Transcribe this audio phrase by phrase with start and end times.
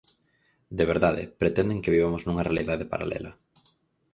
[0.77, 3.31] De verdade, pretenden que vivamos nunha realidade paralela.